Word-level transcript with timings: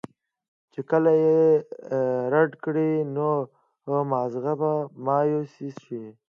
چې 0.73 0.81
کله 0.89 1.11
ئې 1.21 1.35
رد 2.33 2.51
کړي 2.63 2.91
نو 3.15 3.29
مازغۀ 4.11 4.53
به 4.61 4.71
مايوسه 5.05 5.69
شي 5.83 6.03